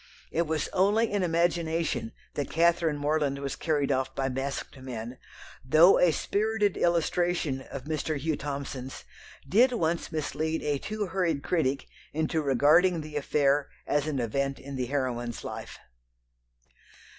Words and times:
It 0.31 0.47
was 0.47 0.67
only 0.69 1.11
in 1.11 1.21
imagination 1.21 2.13
that 2.33 2.49
Catherine 2.49 2.97
Morland 2.97 3.37
was 3.37 3.55
carried 3.55 3.91
off 3.91 4.15
by 4.15 4.29
masked 4.29 4.79
men, 4.79 5.19
though 5.63 5.99
a 5.99 6.09
spirited 6.11 6.75
illustration 6.75 7.61
of 7.69 7.83
Mr. 7.83 8.17
Hugh 8.17 8.35
Thomson's 8.35 9.03
did 9.47 9.73
once 9.73 10.11
mislead 10.11 10.63
a 10.63 10.79
too 10.79 11.05
hurried 11.05 11.43
critic 11.43 11.85
into 12.13 12.41
regarding 12.41 13.01
the 13.01 13.15
affair 13.15 13.69
as 13.85 14.07
an 14.07 14.17
event 14.19 14.57
in 14.57 14.75
the 14.75 14.87
heroine's 14.87 15.43
life. 15.43 15.77